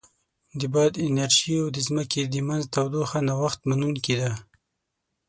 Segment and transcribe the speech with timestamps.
[0.59, 4.31] د باد انرژي او د ځمکې د منځ تودوخه نوښت منونکې ده.